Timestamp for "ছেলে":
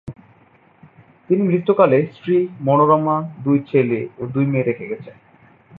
3.69-3.99